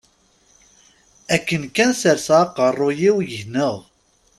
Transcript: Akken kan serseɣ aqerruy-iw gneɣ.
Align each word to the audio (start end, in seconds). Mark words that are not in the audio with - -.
Akken 1.35 1.63
kan 1.75 1.91
serseɣ 2.01 2.37
aqerruy-iw 2.43 3.17
gneɣ. 3.39 3.75